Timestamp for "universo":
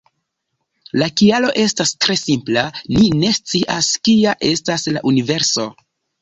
5.13-5.69